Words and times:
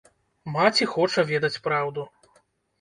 Маці 0.55 0.87
хоча 0.95 1.27
ведаць 1.35 1.61
праўду. 1.71 2.11